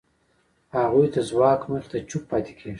[0.77, 2.69] هغوی د ځواک مخې ته چوپ پاتې کېږي.